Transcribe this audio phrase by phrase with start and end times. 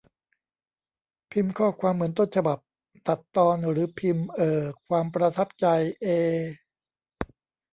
[1.31, 2.57] พิมพ์ข้อความเหมือนต้นฉบับ
[3.07, 5.65] ตัดตอน หรือว่าพิมพ์ เอ่อ ความประทับใจ
[6.01, 6.07] เอ